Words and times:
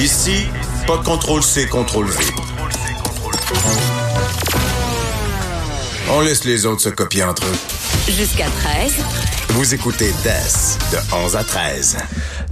Ici, 0.00 0.46
pas 0.86 0.96
de 0.96 1.04
contrôle 1.04 1.42
C, 1.42 1.66
contrôle 1.66 2.06
V. 2.06 2.24
On 6.10 6.20
laisse 6.22 6.44
les 6.44 6.64
autres 6.64 6.80
se 6.80 6.88
copier 6.88 7.22
entre 7.22 7.44
eux. 7.44 7.58
Jusqu'à 8.10 8.46
13. 8.46 8.94
Vous 9.50 9.74
écoutez 9.74 10.10
DES 10.24 10.78
de 10.90 11.14
11 11.14 11.36
à 11.36 11.44
13. 11.44 11.98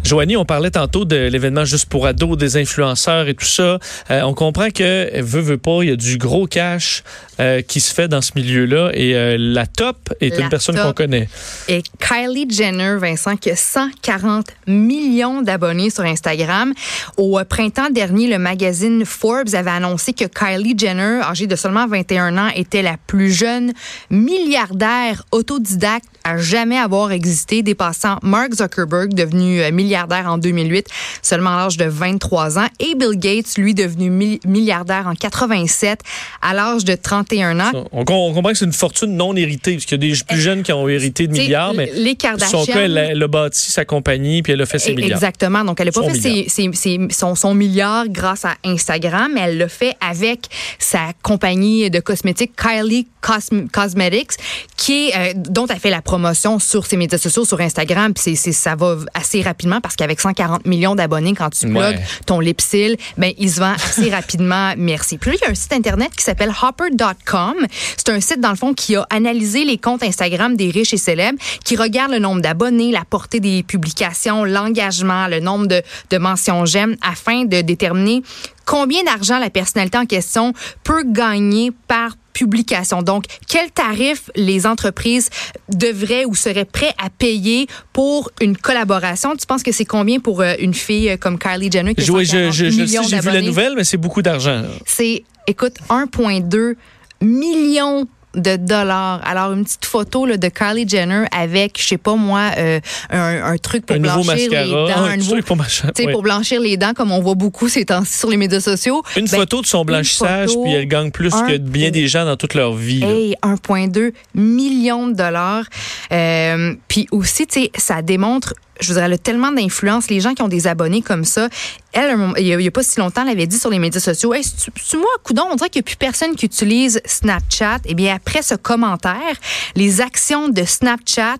Joanie, 0.08 0.38
on 0.38 0.46
parlait 0.46 0.70
tantôt 0.70 1.04
de 1.04 1.16
l'événement 1.16 1.66
juste 1.66 1.84
pour 1.84 2.06
ados, 2.06 2.38
des 2.38 2.56
influenceurs 2.56 3.28
et 3.28 3.34
tout 3.34 3.44
ça. 3.44 3.78
Euh, 4.10 4.22
on 4.22 4.32
comprend 4.32 4.70
que, 4.70 5.20
veut, 5.20 5.42
veut 5.42 5.58
pas, 5.58 5.80
il 5.82 5.90
y 5.90 5.92
a 5.92 5.96
du 5.96 6.16
gros 6.16 6.46
cash 6.46 7.02
euh, 7.40 7.60
qui 7.60 7.78
se 7.78 7.92
fait 7.92 8.08
dans 8.08 8.22
ce 8.22 8.32
milieu-là 8.34 8.90
et 8.94 9.14
euh, 9.14 9.36
la 9.38 9.66
top 9.66 9.96
est 10.22 10.30
La 10.30 10.44
une 10.44 10.48
personne 10.48 10.76
qu'on 10.76 10.94
connaît. 10.94 11.28
Et 11.68 11.82
Kylie 12.00 12.48
Jenner, 12.48 12.96
Vincent, 12.98 13.36
qui 13.36 13.50
a 13.50 13.56
140 13.56 14.46
millions 14.66 15.42
d'abonnés 15.42 15.90
sur 15.90 16.04
Instagram. 16.04 16.72
Au 17.18 17.38
printemps 17.44 17.90
dernier, 17.90 18.28
le 18.28 18.38
magazine 18.38 19.04
Forbes 19.04 19.54
avait 19.54 19.70
annoncé 19.70 20.14
que 20.14 20.24
Kylie 20.24 20.76
Jenner, 20.78 21.20
âgée 21.22 21.46
de 21.46 21.54
seulement 21.54 21.86
21 21.86 22.38
ans, 22.38 22.50
était 22.56 22.82
la 22.82 22.96
plus 23.06 23.30
jeune 23.30 23.74
milliardaire 24.10 25.22
autodidacte 25.30 26.08
à 26.24 26.38
jamais 26.38 26.78
avoir 26.78 27.12
existé, 27.12 27.62
dépassant 27.62 28.18
Mark 28.22 28.54
Zuckerberg, 28.54 29.14
devenu 29.14 29.60
euh, 29.60 29.70
milliardaire 29.98 30.30
en 30.30 30.38
2008, 30.38 30.86
seulement 31.22 31.50
à 31.50 31.64
l'âge 31.64 31.76
de 31.76 31.84
23 31.86 32.58
ans, 32.58 32.66
et 32.78 32.94
Bill 32.94 33.16
Gates, 33.18 33.56
lui, 33.58 33.74
devenu 33.74 34.10
mi- 34.10 34.40
milliardaire 34.46 35.06
en 35.06 35.14
87, 35.14 36.00
à 36.42 36.54
l'âge 36.54 36.84
de 36.84 36.94
31 36.94 37.58
ans. 37.60 37.72
On, 37.92 38.04
comprend 38.04 38.42
que 38.50 38.54
c'est 38.54 38.64
une 38.64 38.72
fortune 38.72 39.16
non 39.16 39.34
héritée, 39.34 39.72
parce 39.74 39.86
qu'il 39.86 40.02
y 40.02 40.10
a 40.10 40.14
des 40.14 40.18
plus 40.28 40.40
jeunes 40.40 40.62
qui 40.62 40.72
ont 40.72 40.88
hérité 40.88 41.26
de 41.26 41.32
milliards, 41.32 41.74
mais 41.74 41.90
les 41.94 42.10
son 42.10 42.16
Kardashians- 42.28 42.66
cas, 42.66 42.80
elle, 42.84 42.98
a- 42.98 43.04
elle 43.10 43.22
a 43.22 43.28
bâti 43.28 43.70
sa 43.70 43.84
compagnie 43.84 44.42
puis 44.42 44.52
elle 44.52 44.62
a 44.62 44.66
fait 44.66 44.78
ses 44.78 44.92
E- 44.92 44.94
milliards. 44.94 45.18
Exactement. 45.18 45.64
Donc, 45.64 45.80
elle 45.80 45.86
n'a 45.86 45.92
pas 45.92 46.02
Son 46.02 46.10
fait 46.10 46.20
ses- 46.20 46.48
ses- 46.48 46.70
ses- 46.72 47.08
son, 47.10 47.34
son 47.34 47.54
milliard 47.54 48.08
grâce 48.08 48.44
à 48.44 48.54
Instagram, 48.64 49.30
mais 49.34 49.40
elle 49.42 49.58
l'a 49.58 49.68
fait 49.68 49.94
avec 50.00 50.46
sa 50.78 51.12
compagnie 51.22 51.90
de 51.90 52.00
cosmétiques 52.00 52.52
Kylie 52.56 53.06
Cosm- 53.22 53.68
Cosmetics, 53.70 54.32
qui 54.76 55.08
est, 55.08 55.16
euh, 55.16 55.32
dont 55.36 55.66
elle 55.66 55.78
fait 55.80 55.90
la 55.90 56.02
promotion 56.02 56.58
sur 56.58 56.86
ses 56.86 56.96
médias 56.96 57.18
sociaux, 57.18 57.44
sur 57.44 57.60
Instagram. 57.60 58.12
Puis 58.14 58.36
ça 58.36 58.74
va 58.76 58.96
assez 59.14 59.42
rapidement 59.42 59.80
parce 59.80 59.96
qu'avec 59.96 60.20
140 60.20 60.66
millions 60.66 60.94
d'abonnés, 60.94 61.34
quand 61.34 61.50
tu 61.50 61.66
Ouais. 61.66 61.92
plugues 61.94 62.04
ton 62.26 62.40
lipsil, 62.40 62.96
ben, 63.16 63.32
il 63.38 63.50
se 63.50 63.60
vend 63.60 63.72
assez 63.74 64.10
rapidement. 64.14 64.74
Merci. 64.76 65.18
Puis 65.18 65.30
là, 65.32 65.36
il 65.40 65.44
y 65.44 65.48
a 65.48 65.50
un 65.50 65.54
site 65.54 65.72
Internet 65.72 66.10
qui 66.16 66.24
s'appelle 66.24 66.52
hopper.com. 66.62 67.54
C'est 67.96 68.08
un 68.10 68.20
site, 68.20 68.40
dans 68.40 68.50
le 68.50 68.56
fond, 68.56 68.74
qui 68.74 68.96
a 68.96 69.06
analysé 69.10 69.64
les 69.64 69.78
comptes 69.78 70.02
Instagram 70.02 70.56
des 70.56 70.70
riches 70.70 70.94
et 70.94 70.98
célèbres, 70.98 71.38
qui 71.64 71.76
regarde 71.76 72.12
le 72.12 72.18
nombre 72.18 72.40
d'abonnés, 72.40 72.90
la 72.92 73.04
portée 73.04 73.40
des 73.40 73.62
publications, 73.62 74.44
l'engagement, 74.44 75.26
le 75.28 75.40
nombre 75.40 75.66
de, 75.66 75.82
de 76.10 76.18
mentions 76.18 76.64
j'aime, 76.64 76.96
afin 77.02 77.44
de 77.44 77.60
déterminer 77.60 78.22
combien 78.64 79.02
d'argent 79.04 79.38
la 79.38 79.50
personnalité 79.50 79.98
en 79.98 80.06
question 80.06 80.52
peut 80.84 81.02
gagner 81.06 81.72
par 81.88 82.12
publication. 82.38 83.02
Donc, 83.02 83.24
quel 83.48 83.70
tarif 83.70 84.30
les 84.36 84.66
entreprises 84.66 85.28
devraient 85.68 86.24
ou 86.24 86.34
seraient 86.34 86.64
prêts 86.64 86.94
à 87.02 87.10
payer 87.10 87.66
pour 87.92 88.30
une 88.40 88.56
collaboration? 88.56 89.34
Tu 89.36 89.46
penses 89.46 89.62
que 89.62 89.72
c'est 89.72 89.84
combien 89.84 90.20
pour 90.20 90.40
euh, 90.40 90.54
une 90.60 90.74
fille 90.74 91.10
euh, 91.10 91.16
comme 91.16 91.38
Kylie 91.38 91.70
Jenner 91.70 91.94
qui 91.94 92.02
a 92.02 92.04
Je- 92.04 92.12
je- 92.12 92.24
140 92.24 92.52
je- 92.52 92.64
sais, 92.86 93.02
j'ai 93.08 93.20
vu 93.20 93.30
la 93.32 93.42
nouvelle, 93.42 93.74
mais 93.76 93.84
c'est 93.84 93.96
beaucoup 93.96 94.22
d'argent. 94.22 94.62
C'est, 94.86 95.24
écoute, 95.46 95.74
1,2 95.88 96.76
millions 97.20 98.06
de 98.34 98.56
dollars. 98.56 99.20
Alors, 99.24 99.52
une 99.52 99.64
petite 99.64 99.84
photo 99.84 100.26
là, 100.26 100.36
de 100.36 100.48
Kylie 100.48 100.88
Jenner 100.88 101.24
avec, 101.32 101.80
je 101.80 101.86
sais 101.86 101.98
pas 101.98 102.14
moi, 102.14 102.50
euh, 102.58 102.80
un, 103.10 103.52
un 103.52 103.56
truc 103.58 103.86
pour 103.86 103.96
Un 103.96 104.00
blanchir 104.00 104.34
les 104.36 104.48
dents. 104.70 104.86
un 104.88 105.04
un 105.04 105.16
nouveau, 105.16 105.32
truc 105.32 105.46
pour 105.46 105.56
ouais. 105.56 106.12
pour 106.12 106.22
blanchir 106.22 106.60
les 106.60 106.76
dents, 106.76 106.92
comme 106.94 107.10
on 107.12 107.20
voit 107.20 107.34
beaucoup 107.34 107.68
ces 107.68 107.84
temps-ci 107.84 108.18
sur 108.18 108.30
les 108.30 108.36
médias 108.36 108.60
sociaux. 108.60 109.02
Une 109.16 109.26
Ben, 109.26 109.38
photo 109.38 109.62
de 109.62 109.66
son 109.66 109.84
blanchissage, 109.84 110.48
photo, 110.50 110.62
puis 110.64 110.72
elle 110.74 110.86
gagne 110.86 111.10
plus 111.10 111.30
que 111.30 111.56
bien 111.56 111.90
des 111.90 112.08
gens 112.08 112.24
dans 112.24 112.36
toute 112.36 112.54
leur 112.54 112.74
vie. 112.74 113.02
Hey, 113.02 113.36
1,2 113.42 114.12
million 114.34 115.08
de 115.08 115.14
dollars. 115.14 115.64
Euh, 116.12 116.74
puis 116.88 117.06
aussi, 117.10 117.46
tu 117.46 117.62
sais, 117.62 117.70
ça 117.76 118.02
démontre, 118.02 118.54
je 118.80 118.92
vous 118.92 118.98
elle 118.98 119.12
a 119.12 119.18
tellement 119.18 119.52
d'influence. 119.52 120.08
Les 120.08 120.20
gens 120.20 120.34
qui 120.34 120.42
ont 120.42 120.48
des 120.48 120.66
abonnés 120.66 121.02
comme 121.02 121.24
ça, 121.24 121.48
elle, 121.92 122.16
il 122.36 122.46
y 122.46 122.66
a, 122.66 122.70
pas 122.70 122.82
si 122.82 123.00
longtemps, 123.00 123.22
elle 123.22 123.30
avait 123.30 123.46
dit 123.46 123.58
sur 123.58 123.70
les 123.70 123.78
médias 123.78 124.00
sociaux, 124.00 124.34
hey, 124.34 124.44
c'est 124.44 124.96
moi, 124.96 125.06
coudon, 125.24 125.44
on 125.50 125.56
dirait 125.56 125.70
qu'il 125.70 125.80
n'y 125.80 125.84
a 125.84 125.88
plus 125.88 125.96
personne 125.96 126.36
qui 126.36 126.46
utilise 126.46 127.00
Snapchat. 127.04 127.78
Eh 127.86 127.94
bien, 127.94 128.14
après 128.14 128.42
ce 128.42 128.54
commentaire, 128.54 129.36
les 129.74 130.00
actions 130.00 130.48
de 130.48 130.64
Snapchat 130.64 131.38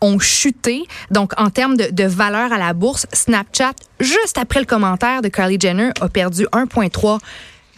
ont 0.00 0.18
chuté. 0.18 0.84
Donc, 1.10 1.32
en 1.38 1.50
termes 1.50 1.76
de, 1.76 1.90
de 1.90 2.04
valeur 2.04 2.52
à 2.52 2.58
la 2.58 2.72
bourse, 2.72 3.06
Snapchat, 3.12 3.74
juste 4.00 4.38
après 4.38 4.60
le 4.60 4.66
commentaire 4.66 5.22
de 5.22 5.28
Kylie 5.28 5.58
Jenner, 5.60 5.90
a 6.00 6.08
perdu 6.08 6.44
1,3 6.52 7.18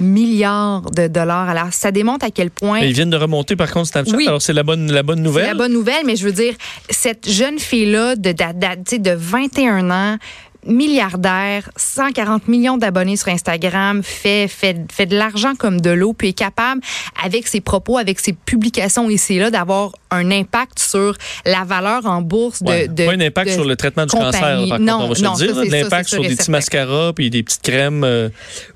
milliards 0.00 0.82
de 0.91 1.06
dollars. 1.06 1.48
Alors, 1.48 1.72
ça 1.72 1.91
démontre 1.91 2.25
à 2.25 2.30
quel 2.30 2.50
point 2.50 2.80
Mais 2.80 2.88
ils 2.88 2.94
viennent 2.94 3.10
de 3.10 3.16
remonter 3.16 3.56
par 3.56 3.70
contre 3.70 3.88
Snapchat. 3.88 4.16
Oui. 4.16 4.26
Alors 4.26 4.42
c'est 4.42 4.53
la 4.53 4.62
bonne, 4.62 4.91
la 4.91 5.03
bonne 5.03 5.19
c'est 5.19 5.25
nouvelle. 5.25 5.47
la 5.47 5.54
bonne 5.54 5.72
nouvelle, 5.72 6.04
mais 6.06 6.16
je 6.16 6.25
veux 6.25 6.32
dire, 6.32 6.54
cette 6.91 7.28
jeune 7.30 7.58
fille-là 7.58 8.16
de, 8.16 8.30
de, 8.30 8.32
de, 8.32 8.75
tu 8.76 8.82
sais, 8.86 8.98
de 8.98 9.12
21 9.12 9.91
ans, 9.91 10.19
milliardaire, 10.64 11.69
140 11.76 12.47
millions 12.48 12.76
d'abonnés 12.78 13.16
sur 13.16 13.28
Instagram, 13.28 14.03
fait, 14.03 14.47
fait, 14.48 14.76
fait 14.92 15.06
de 15.06 15.16
l'argent 15.16 15.54
comme 15.58 15.80
de 15.80 15.91
l'eau, 15.91 16.12
puis 16.12 16.28
est 16.28 16.32
capable, 16.32 16.80
avec 17.24 17.48
ses 17.48 17.60
propos, 17.60 17.98
avec 17.98 18.20
ses 18.20 18.32
publications 18.32 19.10
ici 19.10 19.34
et 19.34 19.38
là, 19.41 19.50
d'avoir 19.50 19.91
un 20.12 20.30
impact 20.30 20.78
sur 20.78 21.16
la 21.47 21.64
valeur 21.64 22.06
en 22.06 22.22
bourse 22.22 22.62
de... 22.62 22.69
Ouais. 22.69 22.86
de 22.88 23.06
pas 23.06 23.12
un 23.12 23.20
impact 23.20 23.48
de 23.50 23.54
sur 23.54 23.64
le 23.64 23.74
traitement 23.76 24.04
du 24.06 24.10
compagnie. 24.12 24.69
cancer, 24.69 24.69
par 24.69 24.78
non, 24.78 24.92
contre, 24.92 25.04
on 25.04 25.09
va 25.09 25.14
se 25.14 25.22
non, 25.22 25.32
le 25.32 25.36
dire. 25.38 25.56
c'est 25.64 25.82
L'impact 25.82 26.09
c'est 26.09 26.14
sur 26.16 26.22
des 26.22 26.32
et 26.32 26.36
petits 26.36 26.50
mascaras 26.50 27.12
puis 27.12 27.30
des 27.30 27.42
petites 27.42 27.62
crèmes. 27.62 28.04
euh, 28.04 28.28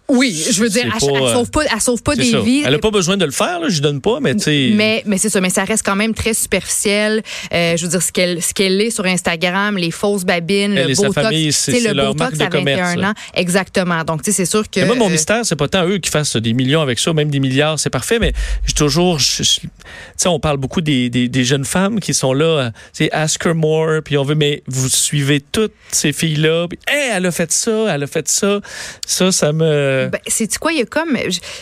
Oui, 0.09 0.41
je 0.53 0.61
veux 0.61 0.69
dire, 0.69 0.85
elle, 0.85 0.93
euh, 1.17 1.33
sauve 1.33 1.51
pas, 1.51 1.63
elle 1.65 1.81
sauve 1.81 2.03
pas 2.03 2.15
des 2.15 2.31
ça. 2.31 2.39
vies. 2.41 2.63
Elle 2.65 2.73
n'a 2.73 2.79
pas 2.79 2.93
besoin 2.93 3.17
de 3.17 3.25
le 3.25 3.33
faire, 3.33 3.59
là, 3.61 3.69
je 3.69 3.81
donne 3.81 4.01
pas, 4.01 4.19
mais 4.21 4.35
tu 4.37 4.43
sais. 4.45 4.71
Mais, 4.73 5.03
mais 5.05 5.19
c'est 5.19 5.29
ça, 5.31 5.41
mais 5.41 5.51
ça 5.51 5.65
reste 5.65 5.85
quand 5.85 5.97
même 5.97 6.15
très 6.15 6.33
superficiel. 6.33 7.23
Euh, 7.53 7.77
je 7.77 7.83
veux 7.85 7.91
dire, 7.91 8.03
ce 8.03 8.13
qu'elle 8.13 8.41
ce 8.43 8.55
qu'elle 8.55 8.81
est 8.81 8.91
sur 8.91 9.05
Instagram, 9.05 9.77
les 9.77 9.91
fausses 9.91 10.25
babines, 10.25 10.77
Elle 10.77 10.89
le 10.91 10.95
Botox. 10.95 11.15
famille, 11.15 11.53
c'est- 11.53 11.81
le 11.81 11.93
leur 11.93 12.15
Botox 12.15 12.19
marque 12.21 12.37
de 12.37 12.43
à 12.43 12.49
21 12.61 12.77
commerce, 12.77 12.97
là. 12.97 13.11
ans. 13.11 13.15
Exactement. 13.35 14.05
Donc, 14.05 14.23
tu 14.23 14.31
sais, 14.31 14.37
c'est 14.37 14.47
sûr 14.51 14.63
que. 14.71 14.81
Mais 14.81 14.87
moi, 14.87 14.95
mon 14.97 15.09
euh, 15.09 15.11
mystère, 15.11 15.45
c'est 15.45 15.57
pas 15.57 15.67
tant 15.69 15.85
eux 15.87 15.99
qui 15.99 16.11
fassent 16.11 16.37
des 16.37 16.53
millions 16.53 16.83
avec 16.83 16.99
ça, 17.01 17.13
même 17.13 17.31
des 17.31 17.41
milliards, 17.41 17.79
c'est 17.81 17.91
parfait, 17.91 18.19
mais 18.21 18.33
je 18.65 18.75
toujours. 18.75 19.19
Tu 19.19 19.45
sais, 19.45 20.29
on 20.29 20.39
parle 20.39 20.57
beaucoup 20.59 20.81
des, 20.83 21.11
des, 21.11 21.29
des 21.29 21.45
jeunes 21.45 21.65
femmes 21.65 21.99
qui 22.01 22.15
sont 22.15 22.33
là, 22.33 22.71
tu 22.95 23.05
sais, 23.05 23.13
ask 23.13 23.45
her 23.45 23.55
more, 23.55 24.03
puis 24.05 24.17
on 24.19 24.23
veut, 24.23 24.35
mais 24.35 24.63
vous 24.69 24.89
suivez 24.89 25.41
toutes 25.41 25.73
ces 25.91 26.13
filles-là, 26.13 26.67
puis, 26.69 26.79
hey, 26.89 27.11
elle 27.15 27.27
a 27.27 27.31
fait 27.31 27.51
ça, 27.53 27.87
elle 27.95 28.03
a 28.03 28.07
fait 28.07 28.29
ça. 28.29 28.61
Ça, 29.07 29.33
ça 29.33 29.53
me. 29.53 29.96
Ben, 30.11 30.21
c'est 30.27 30.57
quoi, 30.59 30.73
il 30.73 30.79
y 30.79 30.83
a 30.83 30.87
comme. 30.87 31.17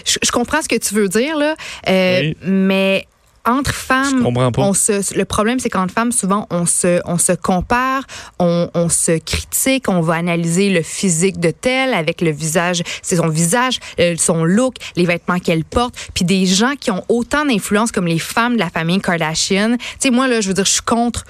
Je, 0.04 0.30
comprends 0.30 0.62
ce 0.62 0.68
que 0.68 0.76
tu 0.76 0.94
veux 0.94 1.08
dire, 1.08 1.36
là. 1.36 1.54
euh, 1.88 2.20
Oui. 2.20 2.36
Mais 2.42 3.06
entre 3.46 3.74
femmes, 3.74 4.26
on 4.56 4.72
se, 4.72 5.14
le 5.16 5.24
problème, 5.26 5.58
c'est 5.58 5.68
qu'entre 5.68 5.92
femmes, 5.92 6.12
souvent, 6.12 6.46
on 6.50 6.64
se, 6.64 7.00
on 7.04 7.18
se 7.18 7.32
compare, 7.32 8.04
on, 8.38 8.70
on 8.72 8.88
se 8.88 9.18
critique, 9.18 9.88
on 9.88 10.00
va 10.00 10.14
analyser 10.14 10.70
le 10.70 10.82
physique 10.82 11.38
de 11.38 11.50
tel 11.50 11.92
avec 11.92 12.22
le 12.22 12.30
visage, 12.30 12.82
c'est 13.02 13.16
son 13.16 13.28
visage, 13.28 13.80
euh, 14.00 14.14
son 14.16 14.44
look, 14.44 14.76
les 14.96 15.04
vêtements 15.04 15.38
qu'elle 15.38 15.64
porte, 15.64 15.94
puis 16.14 16.24
des 16.24 16.46
gens 16.46 16.72
qui 16.80 16.90
ont 16.90 17.04
autant 17.10 17.44
d'influence 17.44 17.92
comme 17.92 18.06
les 18.06 18.18
femmes 18.18 18.54
de 18.54 18.60
la 18.60 18.70
famille 18.70 19.00
Kardashian. 19.00 19.76
Tu 19.76 19.84
sais, 19.98 20.10
moi, 20.10 20.26
là, 20.26 20.40
je 20.40 20.48
veux 20.48 20.54
dire, 20.54 20.64
je 20.64 20.72
suis 20.72 20.82
contre 20.82 21.26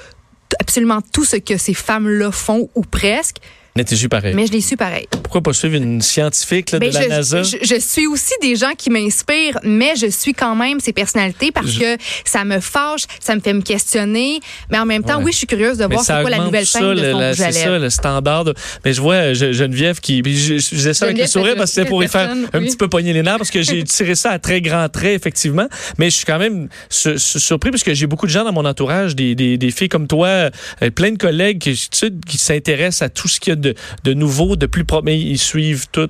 absolument 0.60 1.00
tout 1.12 1.24
ce 1.24 1.36
que 1.36 1.56
ces 1.56 1.74
femmes-là 1.74 2.30
font, 2.30 2.70
ou 2.76 2.82
presque, 2.82 3.38
N'était 3.76 3.96
su 3.96 4.08
pareil. 4.08 4.34
mais 4.36 4.46
je 4.46 4.52
les 4.52 4.60
suis 4.60 4.76
pareil. 4.76 5.08
Pourquoi 5.10 5.40
pas 5.42 5.52
suivre 5.52 5.74
une 5.74 6.00
scientifique 6.00 6.70
là, 6.70 6.78
de 6.78 6.84
la 6.90 7.08
NASA? 7.08 7.42
Je, 7.42 7.56
je 7.60 7.80
suis 7.80 8.06
aussi 8.06 8.32
des 8.40 8.54
gens 8.54 8.70
qui 8.78 8.88
m'inspirent, 8.88 9.58
mais 9.64 9.96
je 9.96 10.06
suis 10.06 10.32
quand 10.32 10.54
même 10.54 10.78
ces 10.78 10.92
personnalités 10.92 11.50
parce 11.50 11.66
Je- 11.72 11.80
que 11.80 11.96
ça 12.24 12.44
me 12.44 12.60
fâche, 12.60 13.02
ça 13.18 13.34
me 13.34 13.40
fait 13.40 13.52
me 13.52 13.62
questionner. 13.62 14.38
Mais 14.70 14.78
en 14.78 14.86
même 14.86 15.02
temps, 15.02 15.18
Ouais. 15.18 15.24
oui, 15.24 15.32
je 15.32 15.38
suis 15.38 15.48
curieuse 15.48 15.78
de 15.78 15.86
Mais 15.86 15.94
voir 15.96 16.04
c'est 16.04 16.20
quoi 16.20 16.30
la 16.30 16.38
nouvelle 16.38 16.64
ça, 16.66 16.78
scène 16.78 16.94
de 16.94 17.10
son 17.10 17.18
la- 17.18 17.34
C'est 17.34 17.50
ça, 17.50 17.76
le 17.76 17.90
standard. 17.90 18.44
de- 18.44 18.54
Mais 18.84 18.92
je 18.92 19.00
vois 19.00 19.32
Geneviève 19.32 19.98
qui. 19.98 20.22
Je, 20.24 20.58
je 20.58 20.74
disais 20.76 20.94
ça 20.94 21.06
avec 21.06 21.18
le 21.18 21.26
sourire 21.26 21.56
parce 21.56 21.72
que 21.72 21.74
c'était 21.74 21.88
pour 21.88 22.04
y 22.04 22.06
faire 22.06 22.30
un 22.52 22.60
petit 22.60 22.76
peu 22.76 22.86
pogner 22.86 23.12
les 23.12 23.24
nerfs 23.24 23.38
parce 23.38 23.50
que 23.50 23.62
j'ai 23.62 23.82
tiré 23.82 24.14
ça 24.14 24.30
à 24.30 24.38
très 24.38 24.60
grands 24.60 24.88
traits, 24.88 25.16
effectivement. 25.16 25.66
Mais 25.98 26.10
je 26.10 26.16
suis 26.18 26.26
quand 26.26 26.38
même 26.38 26.68
su- 26.90 27.18
su- 27.18 27.40
surpris 27.40 27.72
parce 27.72 27.82
que 27.82 27.92
j'ai 27.92 28.06
beaucoup 28.06 28.26
de 28.26 28.30
gens 28.30 28.44
dans 28.44 28.52
mon 28.52 28.66
entourage, 28.66 29.16
des, 29.16 29.34
des, 29.34 29.58
des 29.58 29.70
filles 29.72 29.88
comme 29.88 30.06
toi, 30.06 30.28
euh, 30.28 30.50
plein 30.94 31.10
de 31.10 31.18
collègues 31.18 31.58
qui, 31.58 31.72
tu 31.74 31.88
sais, 31.90 32.10
qui 32.24 32.38
s'intéressent 32.38 33.02
à 33.02 33.08
tout 33.08 33.26
ce 33.26 33.40
qu'il 33.40 33.50
y 33.50 33.52
a 33.54 33.56
de, 33.56 33.63
de 34.04 34.14
nouveaux, 34.14 34.56
de 34.56 34.66
plus 34.66 34.84
pro, 34.84 35.02
mais 35.02 35.18
ils 35.18 35.38
suivent 35.38 35.86
tout 35.90 36.08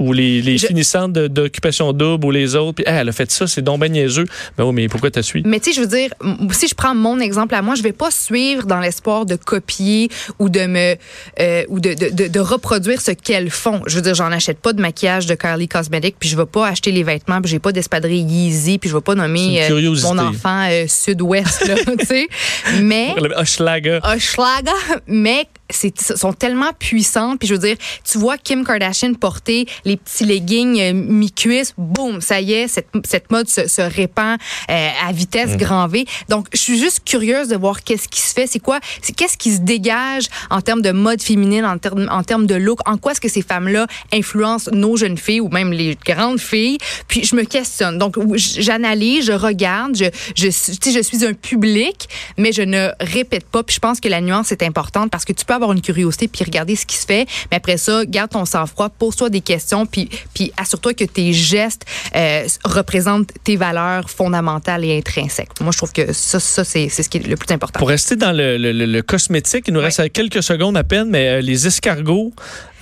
ou 0.00 0.12
les, 0.12 0.42
les 0.42 0.58
Je- 0.58 0.66
finissantes 0.66 1.12
de- 1.12 1.28
d'occupation 1.28 1.92
double 1.92 2.26
ou 2.26 2.30
les 2.32 2.56
autres. 2.56 2.72
Puis, 2.74 2.84
Ah, 2.84 2.94
elle 3.02 3.08
a 3.10 3.12
fait 3.12 3.30
ça, 3.30 3.46
c'est 3.46 3.62
donc 3.62 3.78
ben 3.78 3.92
niaiseux. 3.92 4.24
Ben 4.58 4.64
oui, 4.64 4.72
mais 4.74 4.88
pourquoi 4.88 5.08
t'as 5.12 5.22
suivi? 5.22 5.48
Mais 5.48 5.60
tu 5.60 5.70
sais, 5.70 5.76
je 5.76 5.80
veux 5.82 5.86
dire, 5.96 6.10
si 6.50 6.66
je 6.66 6.74
prends 6.74 6.96
mon 6.96 7.20
exemple 7.20 7.54
à 7.54 7.62
moi, 7.62 7.76
je 7.76 7.82
vais 7.84 7.92
pas 7.92 8.10
suivre 8.10 8.66
dans 8.66 8.80
l'espoir 8.80 9.24
de 9.24 9.36
copier 9.36 10.08
ou 10.40 10.48
de 10.48 10.66
me 10.66 10.96
euh, 11.38 11.62
ou 11.68 11.78
de, 11.78 11.94
de, 11.94 12.08
de, 12.12 12.26
de 12.26 12.40
reproduire 12.40 13.00
ce 13.00 13.12
qu'elles 13.12 13.50
font. 13.50 13.82
Je 13.86 13.94
veux 13.94 14.02
dire, 14.02 14.16
j'en 14.16 14.32
achète 14.32 14.58
pas 14.58 14.72
de 14.72 14.80
maquillage 14.80 15.26
de 15.26 15.36
Kylie 15.36 15.68
Cosmetics, 15.68 16.16
puis 16.18 16.28
je 16.28 16.36
vais 16.36 16.44
pas 16.46 16.66
acheter 16.66 16.90
les 16.90 17.04
vêtements, 17.04 17.40
puis 17.40 17.52
j'ai 17.52 17.60
pas 17.60 17.70
d'espadrille 17.70 18.24
Yeezy, 18.24 18.78
puis 18.78 18.90
je 18.90 18.96
vais 18.96 19.00
pas 19.00 19.14
nommer 19.14 19.62
euh, 19.62 19.94
mon 20.02 20.18
enfant 20.18 20.66
euh, 20.72 20.86
sud-ouest, 20.88 21.70
tu 22.00 22.04
sais. 22.04 22.26
Mais 22.82 23.14
Hochelaga. 23.36 24.00
Hochelaga, 24.12 24.72
mais 25.06 25.46
sont 25.70 26.32
tellement 26.32 26.72
puissantes. 26.78 27.38
Puis 27.38 27.48
je 27.48 27.54
veux 27.54 27.60
dire 27.60 27.76
tu 28.04 28.18
vois 28.18 28.36
Kim 28.36 28.64
Kardashian 28.64 29.14
porter 29.14 29.66
les 29.84 29.96
petits 29.96 30.24
leggings 30.24 30.80
euh, 30.80 30.92
mi-cuisse 30.92 31.74
boum 31.78 32.20
ça 32.20 32.40
y 32.40 32.52
est 32.52 32.68
cette, 32.68 32.88
cette 33.04 33.30
mode 33.30 33.48
se, 33.48 33.66
se 33.66 33.80
répand 33.80 34.38
euh, 34.70 34.88
à 35.06 35.12
vitesse 35.12 35.56
grand 35.56 35.88
V. 35.88 36.04
Donc 36.28 36.48
je 36.52 36.58
suis 36.58 36.78
juste 36.78 37.02
curieuse 37.04 37.48
de 37.48 37.56
voir 37.56 37.82
qu'est-ce 37.82 38.08
qui 38.08 38.20
se 38.20 38.34
fait. 38.34 38.46
C'est 38.46 38.60
quoi 38.60 38.78
c'est 39.02 39.14
qu'est-ce 39.14 39.36
qui 39.36 39.52
se 39.52 39.60
dégage 39.60 40.24
en 40.50 40.60
termes 40.60 40.82
de 40.82 40.92
mode 40.92 41.22
féminine 41.22 41.64
en 41.64 41.78
termes 41.78 42.08
en 42.10 42.22
termes 42.22 42.46
de 42.46 42.54
look? 42.54 42.80
En 42.86 42.98
quoi 42.98 43.12
est-ce 43.12 43.20
que 43.20 43.28
ces 43.28 43.42
femmes 43.42 43.68
là 43.68 43.86
influencent 44.12 44.70
nos 44.72 44.96
jeunes 44.96 45.18
filles 45.18 45.40
ou 45.40 45.48
même 45.48 45.72
les 45.72 45.96
grandes 46.04 46.40
filles? 46.40 46.78
Puis 47.08 47.24
je 47.24 47.34
me 47.34 47.44
questionne. 47.44 47.98
Donc 47.98 48.16
j'analyse 48.34 49.26
je 49.26 49.32
regarde 49.32 49.96
je 49.96 50.06
je 50.36 50.50
je 50.50 51.02
suis 51.02 51.24
un 51.24 51.32
public 51.32 52.08
mais 52.36 52.52
je 52.52 52.62
ne 52.62 52.90
répète 53.00 53.46
pas. 53.46 53.62
Puis 53.62 53.74
je 53.74 53.80
pense 53.80 54.00
que 54.00 54.08
la 54.08 54.20
nuance 54.20 54.52
est 54.52 54.62
importante 54.62 55.10
parce 55.10 55.24
que 55.24 55.32
tu 55.32 55.44
peux 55.44 55.53
avoir 55.54 55.72
une 55.72 55.80
curiosité 55.80 56.28
puis 56.28 56.44
regarder 56.44 56.76
ce 56.76 56.86
qui 56.86 56.96
se 56.96 57.06
fait 57.06 57.26
mais 57.50 57.56
après 57.58 57.76
ça 57.76 58.04
garde 58.06 58.30
ton 58.30 58.44
sang-froid 58.44 58.88
pose-toi 58.90 59.30
des 59.30 59.40
questions 59.40 59.86
puis 59.86 60.08
puis 60.34 60.52
assure-toi 60.56 60.94
que 60.94 61.04
tes 61.04 61.32
gestes 61.32 61.84
euh, 62.16 62.46
représentent 62.64 63.30
tes 63.44 63.56
valeurs 63.56 64.10
fondamentales 64.10 64.84
et 64.84 64.96
intrinsèques 64.98 65.50
moi 65.60 65.70
je 65.72 65.78
trouve 65.78 65.92
que 65.92 66.12
ça 66.12 66.40
ça 66.40 66.64
c'est 66.64 66.88
c'est 66.88 67.02
ce 67.02 67.08
qui 67.08 67.18
est 67.18 67.26
le 67.26 67.36
plus 67.36 67.52
important 67.52 67.78
Pour 67.78 67.88
rester 67.88 68.16
dans 68.16 68.32
le, 68.32 68.56
le- 68.58 68.72
le- 68.72 69.02
cosmétique, 69.02 69.64
il 69.68 69.74
nous 69.74 69.80
reste 69.80 70.12
quelques 70.12 70.42
secondes 70.42 70.76
à 70.76 70.84
peine, 70.84 71.08
mais 71.10 71.28
euh, 71.28 71.40
les 71.40 71.66
escargots 71.66 72.32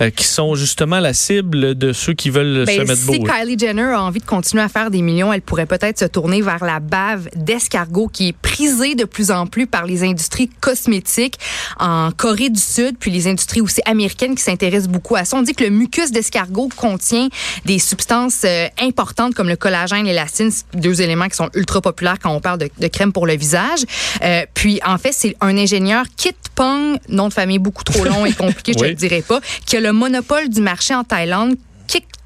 euh, 0.01 0.09
qui 0.09 0.23
sont 0.25 0.55
justement 0.55 0.99
la 0.99 1.13
cible 1.13 1.75
de 1.75 1.91
ceux 1.93 2.13
qui 2.13 2.29
veulent 2.29 2.63
Ben, 2.65 2.77
se 2.77 2.81
mettre 2.81 2.95
si 2.95 3.19
beau. 3.19 3.25
là. 3.25 3.33
Kylie 3.41 3.57
Jenner 3.59 3.91
a 3.93 4.01
envie 4.03 4.19
de 4.19 4.25
continuer 4.25 4.63
à 4.63 4.69
faire 4.69 4.89
des 4.89 5.01
millions, 5.01 5.31
elle 5.33 5.41
pourrait 5.41 5.65
peut-être 5.65 5.99
se 5.99 6.05
tourner 6.05 6.41
vers 6.41 6.63
la 6.63 6.79
bave 6.79 7.27
d'escargot 7.35 8.07
qui 8.07 8.29
est 8.29 8.33
prisée 8.37 8.95
de 8.95 9.03
plus 9.05 9.31
en 9.31 9.45
plus 9.47 9.67
par 9.67 9.85
les 9.85 10.03
industries 10.03 10.49
cosmétiques 10.61 11.37
en 11.79 12.11
Corée 12.11 12.49
du 12.49 12.59
Sud, 12.63 12.97
puis 12.99 13.11
les 13.11 13.27
industries 13.27 13.61
aussi 13.61 13.81
américaines 13.85 14.35
qui 14.35 14.43
s'intéressent 14.43 14.89
beaucoup 14.89 15.15
à 15.15 15.25
ça. 15.25 15.37
On 15.37 15.41
dit 15.41 15.53
que 15.53 15.63
le 15.63 15.69
mucus 15.69 16.11
d'escargot 16.11 16.69
contient 16.75 17.27
des 17.65 17.79
substances 17.79 18.41
euh, 18.45 18.67
importantes 18.79 19.33
comme 19.35 19.49
le 19.49 19.55
collagène 19.55 20.05
et 20.05 20.09
l'élastine, 20.09 20.51
deux 20.73 21.01
éléments 21.01 21.27
qui 21.27 21.35
sont 21.35 21.49
ultra 21.53 21.81
populaires 21.81 22.17
quand 22.21 22.31
on 22.31 22.39
parle 22.39 22.59
de, 22.59 22.69
de 22.79 22.87
crème 22.87 23.11
pour 23.13 23.27
le 23.27 23.35
visage. 23.35 23.81
Euh, 24.23 24.45
puis 24.53 24.79
en 24.85 24.97
fait, 24.97 25.11
c'est 25.11 25.35
un 25.41 25.57
ingénieur 25.57 26.05
Kit 26.17 26.31
Pong, 26.55 26.97
nom 27.09 27.27
de 27.27 27.33
famille 27.33 27.59
beaucoup 27.59 27.83
trop 27.83 28.03
long 28.05 28.25
et 28.25 28.33
compliqué, 28.33 28.73
je 28.73 28.77
te 28.79 28.83
Oui. 28.83 28.89
le 28.89 28.95
dirai 28.95 29.21
pas, 29.21 29.39
qui 29.65 29.77
a 29.77 29.79
le 29.79 29.91
monopole 29.93 30.49
du 30.49 30.61
marché 30.61 30.93
en 30.95 31.03
Thaïlande. 31.03 31.55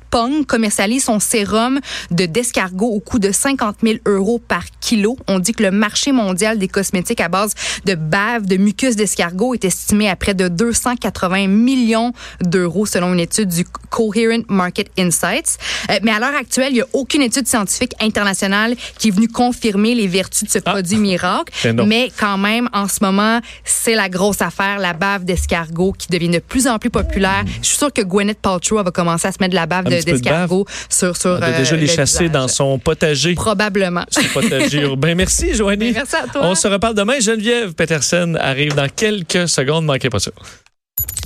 Pong 0.10 0.46
commercialise 0.46 1.04
son 1.06 1.20
sérum 1.20 1.80
de 2.12 2.26
d'escargot 2.26 2.88
au 2.88 3.00
coût 3.00 3.20
de 3.20 3.32
50 3.32 3.78
000 3.84 3.98
euros 4.06 4.40
par 4.40 4.64
kilo. 4.80 5.18
On 5.28 5.40
dit 5.40 5.52
que 5.54 5.64
le 5.64 5.72
marché 5.72 6.12
mondial 6.12 6.58
des 6.60 6.68
cosmétiques 6.68 7.22
à 7.22 7.30
base 7.30 7.54
de 7.86 7.96
bave, 7.96 8.46
de 8.46 8.58
mucus 8.58 8.96
d'escargot 8.96 9.54
est 9.54 9.66
estimé 9.66 10.10
à 10.10 10.16
près 10.16 10.34
de 10.34 10.48
280 10.48 11.48
millions 11.48 12.14
d'euros 12.42 12.86
selon 12.86 13.14
une 13.14 13.20
étude 13.20 13.50
du 13.50 13.66
Coherent 13.90 14.44
Market 14.50 14.90
Insights. 14.98 15.58
Euh, 15.92 16.00
mais 16.04 16.12
à 16.12 16.20
l'heure 16.20 16.36
actuelle, 16.36 16.70
il 16.72 16.76
n'y 16.76 16.82
a 16.82 16.88
aucune 16.94 17.22
étude 17.22 17.48
scientifique 17.48 17.94
internationale 18.02 18.76
qui 18.98 19.10
est 19.10 19.12
venue 19.12 19.28
confirmer 19.28 19.96
les 19.96 20.08
vertus 20.08 20.44
de 20.44 20.50
ce 20.50 20.60
Ah. 20.66 20.72
produit 20.72 20.98
miracle. 20.98 21.54
Mais 21.86 22.12
quand 22.18 22.38
même, 22.38 22.70
en 22.74 22.88
ce 22.88 22.98
moment, 23.02 23.40
c'est 23.64 23.96
la 23.96 24.10
grosse 24.10 24.42
affaire, 24.42 24.80
la 24.80 24.94
bave 24.94 25.26
d'escargot 25.26 25.94
qui 25.98 26.08
devient 26.10 26.30
de 26.30 26.40
plus 26.40 26.68
en 26.68 26.80
plus 26.80 26.90
populaire. 26.90 27.44
Je 27.62 27.68
suis 27.68 27.78
sûre 27.78 27.92
que 27.94 28.02
Gwyneth 28.02 28.40
Paltrow 28.40 28.84
va 28.84 28.92
commencer 28.92 29.28
à 29.28 29.32
se 29.32 29.38
mettre 29.40 29.52
de 29.52 29.56
la 29.56 29.66
bave 29.66 29.86
de- 29.86 29.97
peu 30.06 30.20
de 30.20 30.66
sur, 30.90 31.16
sur 31.18 31.38
Elle 31.38 31.44
a 31.44 31.48
euh, 31.48 31.58
déjà 31.60 31.76
les 31.76 31.82
le 31.82 31.88
chasser 31.88 32.26
visage. 32.26 32.32
dans 32.32 32.48
son 32.48 32.80
potager. 32.80 33.34
Probablement. 33.34 34.06
Son 34.10 34.24
potager 34.34 34.82
urbain. 34.82 35.16
Merci, 35.16 35.54
Joanie. 35.56 35.92
Merci 35.94 36.16
à 36.16 36.28
toi. 36.28 36.42
On 36.44 36.56
se 36.56 36.68
reparle 36.68 36.96
demain. 36.96 37.20
Geneviève 37.20 37.74
Peterson 37.74 38.36
arrive 38.40 38.74
dans 38.76 38.90
quelques 38.90 39.48
secondes. 39.48 39.86
Manquez 39.86 40.10
pas 40.10 40.20
ça. 40.20 40.32